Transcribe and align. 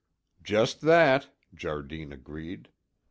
"Just 0.41 0.81
that!" 0.81 1.29
Jardine 1.53 2.11
agreed. 2.11 2.69